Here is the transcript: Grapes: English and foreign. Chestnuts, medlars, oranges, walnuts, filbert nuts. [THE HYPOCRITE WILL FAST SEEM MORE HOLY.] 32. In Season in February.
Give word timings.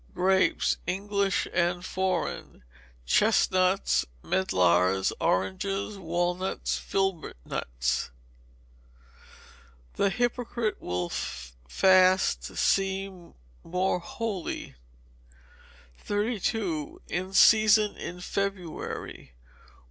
Grapes: 0.15 0.77
English 0.87 1.47
and 1.53 1.85
foreign. 1.85 2.63
Chestnuts, 3.05 4.03
medlars, 4.23 5.13
oranges, 5.19 5.95
walnuts, 5.99 6.75
filbert 6.79 7.37
nuts. 7.45 8.09
[THE 9.97 10.09
HYPOCRITE 10.09 10.81
WILL 10.81 11.09
FAST 11.11 12.43
SEEM 12.57 13.35
MORE 13.63 13.99
HOLY.] 13.99 14.73
32. 15.99 16.99
In 17.07 17.31
Season 17.31 17.95
in 17.95 18.21
February. 18.21 19.33